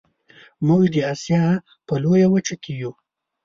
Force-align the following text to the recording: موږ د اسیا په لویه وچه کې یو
موږ 0.67 0.83
د 0.93 0.95
اسیا 1.13 1.43
په 1.87 1.93
لویه 2.03 2.27
وچه 2.33 2.55
کې 2.63 2.73
یو 2.81 2.91